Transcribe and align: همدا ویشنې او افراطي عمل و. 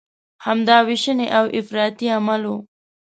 همدا 0.45 0.77
ویشنې 0.87 1.27
او 1.37 1.45
افراطي 1.59 2.07
عمل 2.17 2.43
و. 2.51 2.55